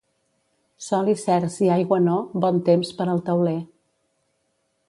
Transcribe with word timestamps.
Sol 0.85 1.11
i 1.13 1.15
cerç 1.25 1.59
i 1.67 1.69
aigua 1.75 2.01
no, 2.07 2.17
bon 2.47 2.59
temps 2.71 2.93
per 3.03 3.11
al 3.15 3.25
teuler. 3.29 3.57